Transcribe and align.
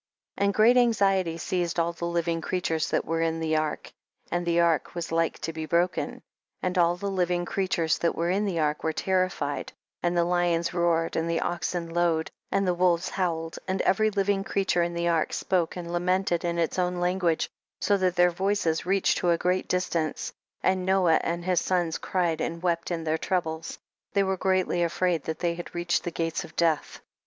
29. 0.37 0.47
And 0.49 0.53
great 0.55 0.77
anxiety 0.77 1.37
seized 1.37 1.79
all 1.79 1.93
tlie 1.93 2.11
living 2.11 2.41
creatures 2.41 2.89
that 2.89 3.05
were 3.05 3.21
in 3.21 3.39
the 3.39 3.55
ark, 3.55 3.91
and 4.31 4.47
the 4.47 4.59
ark 4.59 4.95
was 4.95 5.11
like 5.11 5.37
to 5.37 5.53
be 5.53 5.67
broken. 5.67 6.09
30. 6.13 6.21
And 6.63 6.77
all 6.79 6.95
the 6.95 7.11
living 7.11 7.45
creatures 7.45 7.99
that 7.99 8.15
were 8.15 8.31
in 8.31 8.45
the 8.45 8.57
ark 8.59 8.83
were 8.83 8.93
terrified, 8.93 9.71
and 10.01 10.17
the 10.17 10.23
lions 10.23 10.73
roared, 10.73 11.15
and 11.15 11.29
the 11.29 11.39
oxen 11.41 11.87
lowed, 11.87 12.31
and 12.51 12.65
the 12.67 12.73
wolves 12.73 13.09
howled, 13.09 13.59
and 13.67 13.79
every 13.83 14.09
living 14.09 14.43
creature 14.43 14.81
in 14.81 14.95
the 14.95 15.07
ark 15.07 15.33
spoke 15.33 15.75
and 15.75 15.93
lamented 15.93 16.43
in 16.43 16.57
its 16.57 16.79
own 16.79 16.95
lan 16.99 17.19
guage, 17.19 17.47
so 17.79 17.95
that 17.97 18.15
their 18.15 18.31
voices 18.31 18.87
reached 18.87 19.19
to 19.19 19.29
a 19.29 19.37
great 19.37 19.67
distance, 19.67 20.33
and 20.63 20.83
Noah 20.83 21.19
and 21.23 21.45
his 21.45 21.61
sons 21.61 21.99
cried 21.99 22.41
and 22.41 22.63
wept 22.63 22.89
in 22.89 23.03
their 23.03 23.19
troubles; 23.19 23.77
they 24.13 24.23
were 24.23 24.35
greatly 24.35 24.81
afraid 24.81 25.25
that 25.25 25.37
they 25.37 25.53
had 25.53 25.75
reached 25.75 26.03
the 26.03 26.09
gates 26.09 26.43
of 26.43 26.55
death. 26.55 27.01